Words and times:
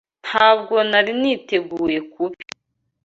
Ntabwo 0.25 0.75
nari 0.89 1.11
niteguye 1.21 1.99
kubi. 2.13 2.43